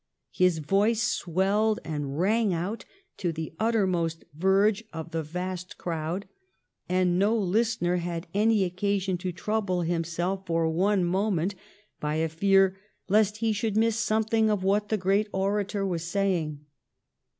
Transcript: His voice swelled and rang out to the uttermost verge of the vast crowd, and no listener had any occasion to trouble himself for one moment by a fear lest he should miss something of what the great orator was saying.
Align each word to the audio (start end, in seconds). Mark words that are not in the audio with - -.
His 0.31 0.57
voice 0.57 1.03
swelled 1.03 1.79
and 1.85 2.17
rang 2.17 2.55
out 2.55 2.85
to 3.17 3.31
the 3.31 3.53
uttermost 3.59 4.23
verge 4.33 4.83
of 4.91 5.11
the 5.11 5.21
vast 5.21 5.77
crowd, 5.77 6.27
and 6.89 7.19
no 7.19 7.37
listener 7.37 7.97
had 7.97 8.25
any 8.33 8.63
occasion 8.63 9.15
to 9.19 9.31
trouble 9.31 9.83
himself 9.83 10.47
for 10.47 10.67
one 10.67 11.03
moment 11.05 11.53
by 11.99 12.15
a 12.15 12.29
fear 12.29 12.77
lest 13.09 13.37
he 13.37 13.53
should 13.53 13.77
miss 13.77 13.95
something 13.95 14.49
of 14.49 14.63
what 14.63 14.89
the 14.89 14.97
great 14.97 15.27
orator 15.31 15.85
was 15.85 16.03
saying. 16.03 16.65